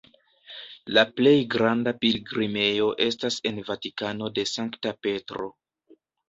[0.97, 5.47] La plej granda pilgrimejo estas en Vatikano de Sankta Petro.